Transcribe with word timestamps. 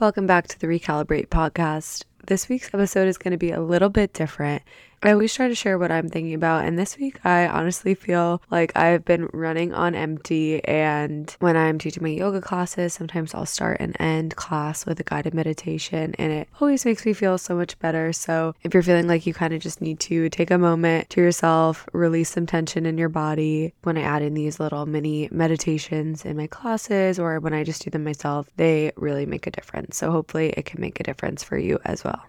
Welcome 0.00 0.26
back 0.26 0.48
to 0.48 0.58
the 0.58 0.66
Recalibrate 0.66 1.28
podcast. 1.28 2.04
This 2.26 2.48
week's 2.48 2.72
episode 2.72 3.06
is 3.06 3.18
going 3.18 3.32
to 3.32 3.36
be 3.36 3.50
a 3.50 3.60
little 3.60 3.90
bit 3.90 4.14
different. 4.14 4.62
I 5.02 5.12
always 5.12 5.32
try 5.32 5.48
to 5.48 5.54
share 5.54 5.78
what 5.78 5.90
I'm 5.90 6.10
thinking 6.10 6.34
about, 6.34 6.66
and 6.66 6.78
this 6.78 6.98
week 6.98 7.24
I 7.24 7.46
honestly 7.46 7.94
feel 7.94 8.42
like 8.50 8.76
I've 8.76 9.02
been 9.02 9.30
running 9.32 9.72
on 9.72 9.94
empty. 9.94 10.62
And 10.62 11.34
when 11.38 11.56
I'm 11.56 11.78
teaching 11.78 12.02
my 12.02 12.10
yoga 12.10 12.42
classes, 12.42 12.92
sometimes 12.92 13.32
I'll 13.32 13.46
start 13.46 13.78
and 13.80 13.96
end 13.98 14.36
class 14.36 14.84
with 14.84 15.00
a 15.00 15.02
guided 15.02 15.32
meditation, 15.32 16.14
and 16.18 16.30
it 16.30 16.48
always 16.60 16.84
makes 16.84 17.06
me 17.06 17.14
feel 17.14 17.38
so 17.38 17.56
much 17.56 17.78
better. 17.78 18.12
So, 18.12 18.54
if 18.62 18.74
you're 18.74 18.82
feeling 18.82 19.08
like 19.08 19.26
you 19.26 19.32
kind 19.32 19.54
of 19.54 19.62
just 19.62 19.80
need 19.80 20.00
to 20.00 20.28
take 20.28 20.50
a 20.50 20.58
moment 20.58 21.08
to 21.10 21.22
yourself, 21.22 21.88
release 21.94 22.28
some 22.28 22.44
tension 22.44 22.84
in 22.84 22.98
your 22.98 23.08
body, 23.08 23.72
when 23.84 23.96
I 23.96 24.02
add 24.02 24.20
in 24.20 24.34
these 24.34 24.60
little 24.60 24.84
mini 24.84 25.30
meditations 25.32 26.26
in 26.26 26.36
my 26.36 26.46
classes 26.46 27.18
or 27.18 27.40
when 27.40 27.54
I 27.54 27.64
just 27.64 27.82
do 27.82 27.90
them 27.90 28.04
myself, 28.04 28.50
they 28.56 28.92
really 28.96 29.24
make 29.24 29.46
a 29.46 29.50
difference. 29.50 29.96
So, 29.96 30.10
hopefully, 30.10 30.50
it 30.58 30.66
can 30.66 30.78
make 30.78 31.00
a 31.00 31.04
difference 31.04 31.42
for 31.42 31.56
you 31.56 31.78
as 31.86 32.04
well. 32.04 32.20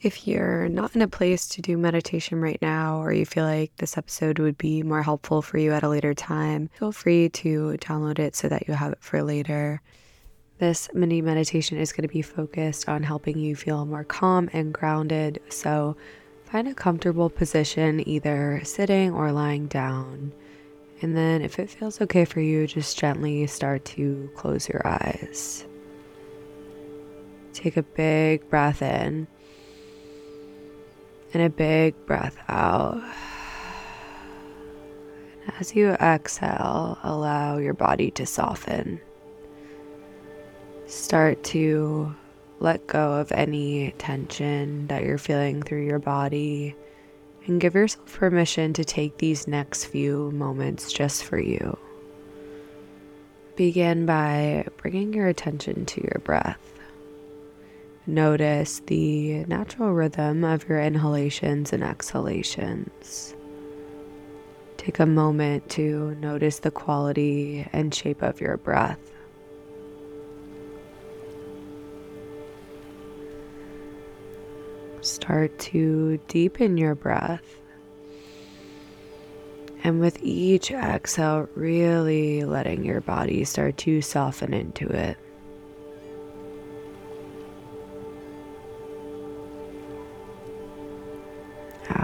If 0.00 0.28
you're 0.28 0.68
not 0.68 0.94
in 0.94 1.00
a 1.00 1.08
place 1.08 1.48
to 1.48 1.62
do 1.62 1.78
meditation 1.78 2.40
right 2.40 2.60
now, 2.60 3.02
or 3.02 3.12
you 3.12 3.24
feel 3.24 3.44
like 3.44 3.74
this 3.76 3.96
episode 3.96 4.38
would 4.38 4.58
be 4.58 4.82
more 4.82 5.02
helpful 5.02 5.40
for 5.40 5.56
you 5.56 5.72
at 5.72 5.82
a 5.82 5.88
later 5.88 6.12
time, 6.12 6.68
feel 6.78 6.92
free 6.92 7.30
to 7.30 7.78
download 7.80 8.18
it 8.18 8.36
so 8.36 8.48
that 8.48 8.68
you 8.68 8.74
have 8.74 8.92
it 8.92 9.02
for 9.02 9.22
later. 9.22 9.80
This 10.58 10.88
mini 10.92 11.22
meditation 11.22 11.78
is 11.78 11.92
going 11.92 12.06
to 12.06 12.12
be 12.12 12.22
focused 12.22 12.88
on 12.88 13.02
helping 13.02 13.38
you 13.38 13.56
feel 13.56 13.86
more 13.86 14.04
calm 14.04 14.50
and 14.52 14.74
grounded. 14.74 15.40
So 15.48 15.96
find 16.44 16.68
a 16.68 16.74
comfortable 16.74 17.30
position, 17.30 18.06
either 18.06 18.60
sitting 18.62 19.12
or 19.12 19.32
lying 19.32 19.66
down. 19.66 20.32
And 21.02 21.16
then, 21.16 21.42
if 21.42 21.58
it 21.58 21.70
feels 21.70 22.00
okay 22.00 22.24
for 22.24 22.40
you, 22.40 22.66
just 22.66 22.98
gently 22.98 23.46
start 23.46 23.84
to 23.86 24.30
close 24.36 24.68
your 24.68 24.86
eyes. 24.86 25.66
Take 27.52 27.76
a 27.76 27.82
big 27.82 28.48
breath 28.48 28.80
in 28.80 29.26
and 31.34 31.44
a 31.44 31.50
big 31.50 31.94
breath 32.06 32.36
out. 32.48 33.02
As 35.60 35.74
you 35.74 35.90
exhale, 35.90 36.98
allow 37.02 37.58
your 37.58 37.74
body 37.74 38.10
to 38.12 38.26
soften. 38.26 39.00
Start 40.86 41.42
to 41.44 42.14
let 42.60 42.86
go 42.86 43.14
of 43.14 43.30
any 43.32 43.92
tension 43.98 44.86
that 44.86 45.02
you're 45.02 45.18
feeling 45.18 45.62
through 45.62 45.84
your 45.84 45.98
body 45.98 46.74
and 47.46 47.60
give 47.60 47.74
yourself 47.74 48.14
permission 48.14 48.72
to 48.72 48.84
take 48.84 49.18
these 49.18 49.46
next 49.46 49.84
few 49.84 50.30
moments 50.30 50.92
just 50.92 51.24
for 51.24 51.38
you. 51.38 51.78
Begin 53.56 54.06
by 54.06 54.66
bringing 54.78 55.12
your 55.12 55.28
attention 55.28 55.84
to 55.86 56.00
your 56.00 56.20
breath. 56.24 56.73
Notice 58.06 58.82
the 58.86 59.44
natural 59.46 59.94
rhythm 59.94 60.44
of 60.44 60.68
your 60.68 60.78
inhalations 60.78 61.72
and 61.72 61.82
exhalations. 61.82 63.34
Take 64.76 64.98
a 64.98 65.06
moment 65.06 65.70
to 65.70 66.14
notice 66.16 66.58
the 66.58 66.70
quality 66.70 67.66
and 67.72 67.94
shape 67.94 68.20
of 68.20 68.42
your 68.42 68.58
breath. 68.58 68.98
Start 75.00 75.58
to 75.60 76.18
deepen 76.28 76.76
your 76.76 76.94
breath. 76.94 77.44
And 79.82 79.98
with 80.00 80.18
each 80.22 80.70
exhale, 80.70 81.48
really 81.54 82.44
letting 82.44 82.84
your 82.84 83.00
body 83.00 83.44
start 83.44 83.78
to 83.78 84.02
soften 84.02 84.52
into 84.52 84.88
it. 84.88 85.16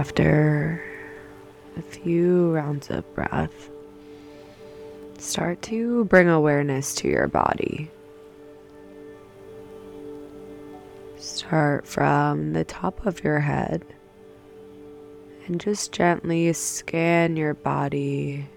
After 0.00 0.82
a 1.76 1.82
few 1.82 2.52
rounds 2.52 2.88
of 2.88 3.14
breath, 3.14 3.68
start 5.18 5.60
to 5.64 6.06
bring 6.06 6.26
awareness 6.26 6.94
to 6.94 7.08
your 7.08 7.28
body. 7.28 7.90
Start 11.18 11.86
from 11.86 12.54
the 12.54 12.64
top 12.64 13.04
of 13.04 13.22
your 13.22 13.40
head 13.40 13.84
and 15.46 15.60
just 15.60 15.92
gently 15.92 16.50
scan 16.54 17.36
your 17.36 17.52
body, 17.52 18.48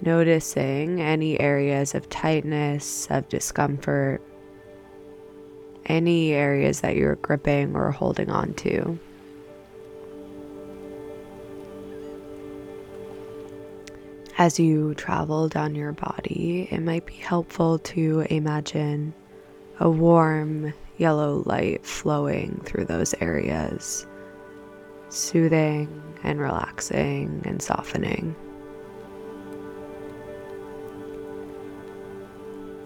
noticing 0.00 1.00
any 1.00 1.38
areas 1.38 1.94
of 1.94 2.08
tightness, 2.08 3.06
of 3.08 3.28
discomfort, 3.28 4.20
any 5.86 6.32
areas 6.32 6.80
that 6.80 6.96
you're 6.96 7.14
gripping 7.14 7.76
or 7.76 7.92
holding 7.92 8.30
on 8.30 8.52
to. 8.54 8.98
As 14.36 14.58
you 14.58 14.94
travel 14.94 15.48
down 15.48 15.76
your 15.76 15.92
body, 15.92 16.66
it 16.72 16.80
might 16.80 17.06
be 17.06 17.14
helpful 17.14 17.78
to 17.78 18.26
imagine 18.30 19.14
a 19.78 19.88
warm 19.88 20.74
yellow 20.96 21.44
light 21.46 21.86
flowing 21.86 22.60
through 22.64 22.86
those 22.86 23.14
areas, 23.20 24.04
soothing 25.08 26.02
and 26.24 26.40
relaxing 26.40 27.42
and 27.44 27.62
softening. 27.62 28.34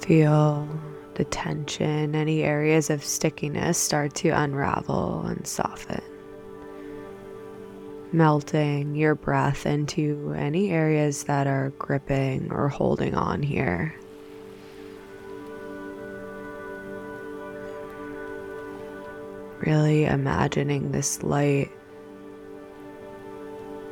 Feel 0.00 0.68
the 1.14 1.24
tension, 1.24 2.14
any 2.14 2.42
areas 2.42 2.90
of 2.90 3.02
stickiness 3.02 3.78
start 3.78 4.14
to 4.16 4.28
unravel 4.28 5.24
and 5.24 5.46
soften 5.46 6.02
melting 8.12 8.94
your 8.94 9.14
breath 9.14 9.66
into 9.66 10.34
any 10.36 10.70
areas 10.70 11.24
that 11.24 11.46
are 11.46 11.70
gripping 11.78 12.50
or 12.52 12.68
holding 12.68 13.14
on 13.14 13.42
here. 13.42 13.94
Really 19.60 20.04
imagining 20.04 20.92
this 20.92 21.22
light 21.22 21.70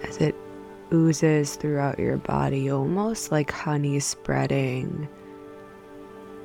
as 0.04 0.18
it 0.18 0.34
oozes 0.92 1.56
throughout 1.56 1.98
your 1.98 2.16
body, 2.16 2.70
almost 2.70 3.32
like 3.32 3.50
honey 3.50 3.98
spreading 3.98 5.08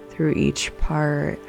through 0.10 0.34
each 0.34 0.76
part, 0.78 1.40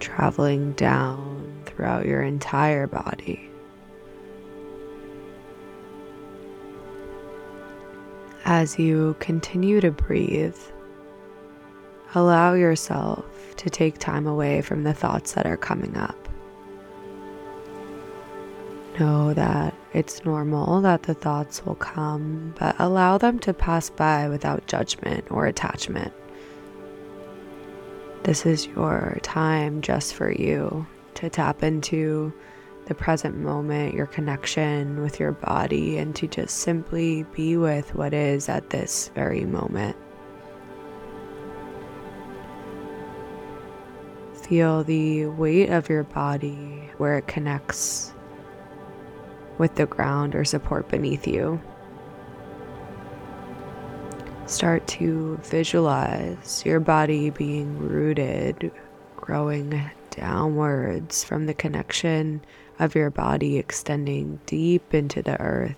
traveling 0.00 0.72
down 0.72 1.62
throughout 1.66 2.06
your 2.06 2.22
entire 2.22 2.86
body. 2.86 3.51
As 8.54 8.78
you 8.78 9.16
continue 9.18 9.80
to 9.80 9.90
breathe, 9.90 10.58
allow 12.14 12.52
yourself 12.52 13.24
to 13.56 13.70
take 13.70 13.96
time 13.96 14.26
away 14.26 14.60
from 14.60 14.84
the 14.84 14.92
thoughts 14.92 15.32
that 15.32 15.46
are 15.46 15.56
coming 15.56 15.96
up. 15.96 16.28
Know 19.00 19.32
that 19.32 19.72
it's 19.94 20.26
normal 20.26 20.82
that 20.82 21.04
the 21.04 21.14
thoughts 21.14 21.64
will 21.64 21.76
come, 21.76 22.54
but 22.58 22.76
allow 22.78 23.16
them 23.16 23.38
to 23.38 23.54
pass 23.54 23.88
by 23.88 24.28
without 24.28 24.66
judgment 24.66 25.24
or 25.30 25.46
attachment. 25.46 26.12
This 28.24 28.44
is 28.44 28.66
your 28.66 29.18
time 29.22 29.80
just 29.80 30.12
for 30.12 30.30
you 30.30 30.86
to 31.14 31.30
tap 31.30 31.62
into 31.62 32.34
the 32.86 32.94
present 32.94 33.36
moment, 33.36 33.94
your 33.94 34.06
connection 34.06 35.00
with 35.00 35.20
your 35.20 35.32
body, 35.32 35.98
and 35.98 36.14
to 36.16 36.26
just 36.26 36.58
simply 36.58 37.22
be 37.34 37.56
with 37.56 37.94
what 37.94 38.12
is 38.12 38.48
at 38.48 38.70
this 38.70 39.10
very 39.14 39.44
moment. 39.44 39.96
Feel 44.34 44.82
the 44.82 45.26
weight 45.26 45.70
of 45.70 45.88
your 45.88 46.02
body 46.02 46.90
where 46.98 47.18
it 47.18 47.28
connects 47.28 48.12
with 49.58 49.76
the 49.76 49.86
ground 49.86 50.34
or 50.34 50.44
support 50.44 50.88
beneath 50.88 51.26
you. 51.26 51.60
Start 54.46 54.86
to 54.88 55.38
visualize 55.44 56.64
your 56.66 56.80
body 56.80 57.30
being 57.30 57.78
rooted, 57.78 58.72
growing 59.16 59.80
downwards 60.10 61.24
from 61.24 61.46
the 61.46 61.54
connection 61.54 62.42
of 62.82 62.96
your 62.96 63.10
body 63.10 63.58
extending 63.58 64.40
deep 64.44 64.92
into 64.92 65.22
the 65.22 65.40
earth. 65.40 65.76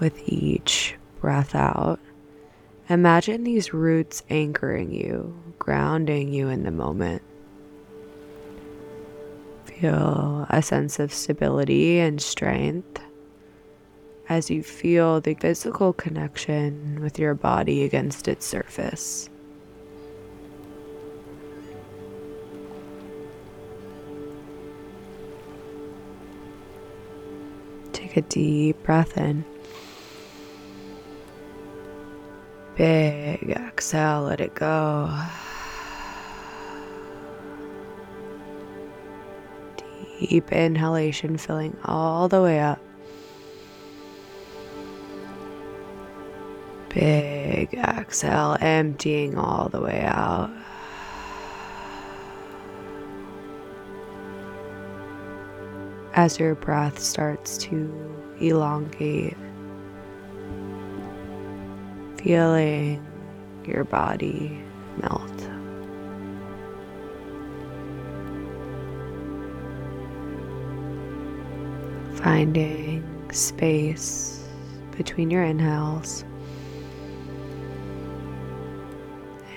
With 0.00 0.28
each 0.28 0.96
breath 1.18 1.54
out, 1.54 1.98
imagine 2.90 3.44
these 3.44 3.72
roots 3.72 4.22
anchoring 4.28 4.92
you, 4.92 5.34
grounding 5.58 6.30
you 6.30 6.48
in 6.48 6.62
the 6.64 6.70
moment. 6.70 7.22
Feel 9.64 10.46
a 10.50 10.60
sense 10.60 10.98
of 10.98 11.10
stability 11.10 11.98
and 11.98 12.20
strength 12.20 13.00
as 14.28 14.50
you 14.50 14.62
feel 14.62 15.22
the 15.22 15.34
physical 15.34 15.94
connection 15.94 17.00
with 17.00 17.18
your 17.18 17.34
body 17.34 17.82
against 17.82 18.28
its 18.28 18.44
surface. 18.46 19.30
Take 28.14 28.26
a 28.26 28.28
deep 28.28 28.82
breath 28.84 29.18
in. 29.18 29.44
Big 32.76 33.50
exhale, 33.50 34.22
let 34.22 34.40
it 34.40 34.54
go. 34.54 35.10
Deep 40.20 40.52
inhalation, 40.52 41.36
filling 41.36 41.76
all 41.84 42.28
the 42.28 42.40
way 42.40 42.60
up. 42.60 42.78
Big 46.90 47.74
exhale, 47.74 48.56
emptying 48.60 49.36
all 49.36 49.68
the 49.68 49.80
way 49.80 50.02
out. 50.02 50.50
As 56.16 56.38
your 56.38 56.54
breath 56.54 57.00
starts 57.00 57.58
to 57.58 57.92
elongate, 58.40 59.36
feeling 62.18 63.04
your 63.64 63.82
body 63.82 64.56
melt. 65.02 65.40
Finding 72.22 73.02
space 73.32 74.46
between 74.96 75.32
your 75.32 75.42
inhales 75.42 76.24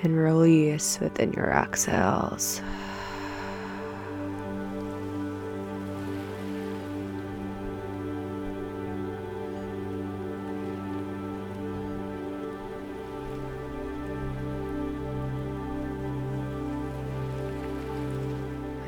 and 0.02 0.18
release 0.18 1.00
within 1.00 1.34
your 1.34 1.52
exhales. 1.52 2.64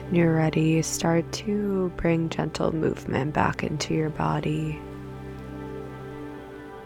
When 0.10 0.16
you're 0.16 0.36
ready, 0.36 0.82
start 0.82 1.32
to 1.34 1.94
bring 1.96 2.30
gentle 2.30 2.74
movement 2.74 3.32
back 3.32 3.62
into 3.62 3.94
your 3.94 4.10
body. 4.10 4.82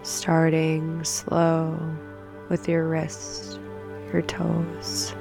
Starting 0.01 1.01
slow 1.05 1.79
with 2.49 2.67
your 2.67 2.85
wrists 2.85 3.57
your 4.11 4.23
toes, 4.23 5.15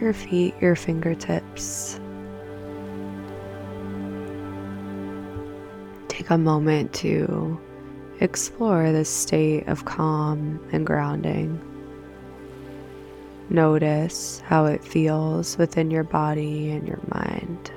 your 0.00 0.12
feet, 0.12 0.56
your 0.60 0.74
fingertips. 0.74 2.00
Take 6.08 6.30
a 6.30 6.36
moment 6.36 6.92
to 6.94 7.60
explore 8.18 8.90
this 8.90 9.08
state 9.08 9.68
of 9.68 9.84
calm 9.84 10.58
and 10.72 10.84
grounding. 10.84 11.60
Notice 13.50 14.40
how 14.46 14.66
it 14.66 14.84
feels 14.84 15.56
within 15.58 15.90
your 15.90 16.04
body 16.04 16.70
and 16.70 16.86
your 16.86 17.00
mind. 17.08 17.70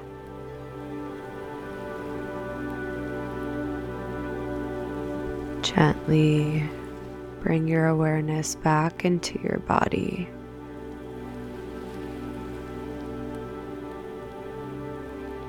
Gently 5.63 6.69
Bring 7.41 7.68
your 7.68 7.88
awareness 7.88 8.53
back 8.53 9.03
into 9.03 9.39
your 9.41 9.57
body. 9.59 10.29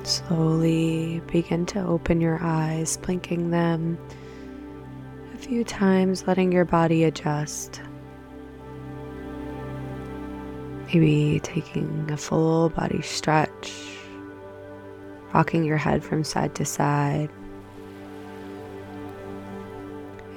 Slowly 0.02 1.20
begin 1.26 1.66
to 1.66 1.84
open 1.84 2.22
your 2.22 2.38
eyes, 2.42 2.96
blinking 2.96 3.50
them 3.50 3.98
a 5.34 5.36
few 5.36 5.64
times, 5.64 6.26
letting 6.26 6.50
your 6.50 6.64
body 6.64 7.04
adjust. 7.04 7.82
Maybe 10.92 11.40
taking 11.42 12.10
a 12.10 12.18
full 12.18 12.68
body 12.68 13.00
stretch, 13.00 13.72
rocking 15.32 15.64
your 15.64 15.78
head 15.78 16.04
from 16.04 16.22
side 16.22 16.54
to 16.56 16.66
side. 16.66 17.30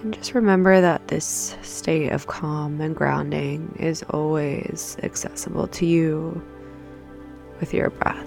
And 0.01 0.13
just 0.13 0.33
remember 0.33 0.79
that 0.79 1.09
this 1.09 1.57
state 1.61 2.13
of 2.13 2.27
calm 2.27 2.79
and 2.79 2.95
grounding 2.95 3.75
is 3.81 4.03
always 4.11 4.95
accessible 5.03 5.67
to 5.67 5.85
you 5.85 6.41
with 7.59 7.73
your 7.73 7.89
breath. 7.89 8.25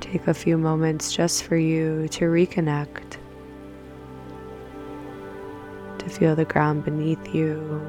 Take 0.00 0.26
a 0.28 0.34
few 0.34 0.56
moments 0.56 1.12
just 1.12 1.44
for 1.44 1.56
you 1.56 2.08
to 2.08 2.24
reconnect, 2.24 3.18
to 5.98 6.08
feel 6.08 6.34
the 6.34 6.46
ground 6.46 6.86
beneath 6.86 7.34
you, 7.34 7.82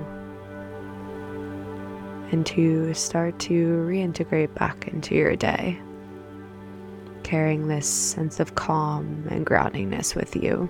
and 2.32 2.46
to 2.46 2.94
start 2.94 3.38
to 3.40 3.86
reintegrate 3.88 4.54
back 4.56 4.88
into 4.88 5.16
your 5.16 5.36
day 5.36 5.80
carrying 7.32 7.70
this 7.70 7.88
sense 7.88 8.42
of 8.42 8.56
calm 8.56 9.26
and 9.30 9.46
groundingness 9.46 10.16
with 10.16 10.36
you. 10.36 10.70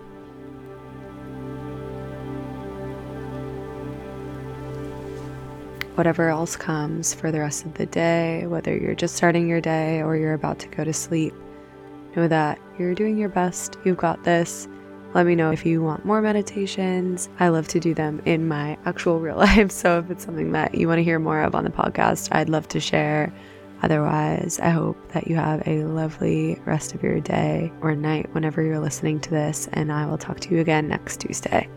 Whatever 5.95 6.29
else 6.29 6.55
comes 6.55 7.15
for 7.15 7.31
the 7.31 7.39
rest 7.39 7.65
of 7.65 7.73
the 7.73 7.87
day, 7.87 8.45
whether 8.45 8.77
you're 8.77 8.93
just 8.93 9.15
starting 9.15 9.47
your 9.47 9.59
day 9.59 10.03
or 10.03 10.15
you're 10.15 10.35
about 10.35 10.59
to 10.59 10.67
go 10.67 10.83
to 10.83 10.93
sleep, 10.93 11.33
know 12.15 12.27
that 12.27 12.59
you're 12.77 12.93
doing 12.93 13.17
your 13.17 13.29
best. 13.29 13.77
You've 13.83 13.97
got 13.97 14.23
this. 14.23 14.67
Let 15.13 15.25
me 15.25 15.35
know 15.35 15.51
if 15.51 15.65
you 15.65 15.81
want 15.81 16.05
more 16.05 16.21
meditations. 16.21 17.27
I 17.39 17.49
love 17.49 17.67
to 17.69 17.79
do 17.79 17.93
them 17.93 18.21
in 18.25 18.47
my 18.47 18.77
actual 18.85 19.19
real 19.19 19.37
life. 19.37 19.71
So 19.71 19.99
if 19.99 20.09
it's 20.09 20.23
something 20.23 20.53
that 20.53 20.75
you 20.75 20.87
want 20.87 20.99
to 20.99 21.03
hear 21.03 21.19
more 21.19 21.41
of 21.41 21.53
on 21.53 21.63
the 21.63 21.69
podcast, 21.69 22.29
I'd 22.31 22.49
love 22.49 22.67
to 22.69 22.79
share. 22.79 23.33
Otherwise, 23.83 24.59
I 24.59 24.69
hope 24.69 24.95
that 25.11 25.27
you 25.27 25.35
have 25.35 25.67
a 25.67 25.83
lovely 25.85 26.59
rest 26.65 26.93
of 26.93 27.01
your 27.01 27.19
day 27.19 27.71
or 27.81 27.95
night 27.95 28.31
whenever 28.33 28.61
you're 28.61 28.79
listening 28.79 29.19
to 29.21 29.31
this, 29.31 29.67
and 29.73 29.91
I 29.91 30.05
will 30.05 30.19
talk 30.19 30.39
to 30.41 30.53
you 30.53 30.61
again 30.61 30.87
next 30.87 31.19
Tuesday. 31.19 31.67